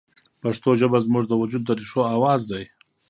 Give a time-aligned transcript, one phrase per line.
[0.41, 2.63] پښتو ژبه زموږ د وجود د ریښو اواز دی